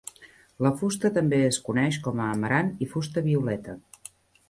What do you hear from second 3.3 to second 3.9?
violeta.